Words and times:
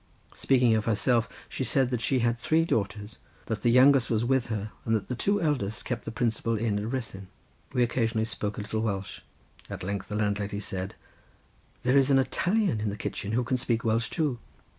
Speaking 0.33 0.73
of 0.75 0.85
herself, 0.85 1.29
she 1.47 1.63
said 1.63 1.89
that 1.89 2.01
she 2.01 2.17
had 2.21 2.39
three 2.39 2.65
daughters, 2.65 3.19
that 3.45 3.61
the 3.61 3.69
youngest 3.69 4.09
was 4.09 4.25
with 4.25 4.47
her 4.47 4.71
and 4.83 4.95
that 4.95 5.09
the 5.09 5.15
two 5.15 5.39
eldest 5.39 5.85
kept 5.85 6.05
the 6.05 6.11
principal 6.11 6.57
inn 6.57 6.79
at 6.79 6.91
Ruthyn. 6.91 7.27
We 7.71 7.83
occasionally 7.83 8.25
spoke 8.25 8.57
a 8.57 8.61
little 8.61 8.81
Welsh. 8.81 9.21
At 9.69 9.83
length 9.83 10.07
the 10.07 10.15
landlady 10.15 10.59
said, 10.59 10.95
"There 11.83 11.97
is 11.97 12.09
an 12.09 12.17
Italian 12.17 12.81
in 12.81 12.89
the 12.89 12.97
kitchen 12.97 13.33
who 13.33 13.43
can 13.43 13.57
speak 13.57 13.83
Welsh 13.83 14.09
too. 14.09 14.39